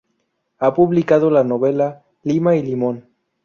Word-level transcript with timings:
Ha 0.57 0.73
publicado 0.73 1.29
la 1.29 1.43
novela 1.43 2.03
"Lima 2.23 2.55
y 2.55 2.63
limón". 2.63 3.05